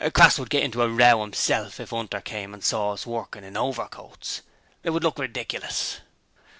'Crass 0.15 0.39
would 0.39 0.49
get 0.49 0.63
into 0.63 0.81
a 0.81 0.89
row 0.89 1.21
'imself 1.21 1.79
if 1.79 1.93
'Unter 1.93 2.21
came 2.21 2.55
and 2.55 2.63
saw 2.63 2.89
us 2.91 3.05
workin' 3.05 3.43
in 3.43 3.55
overcoats. 3.55 4.41
It 4.83 4.89
would 4.89 5.03
look 5.03 5.17
ridiclus.' 5.19 5.99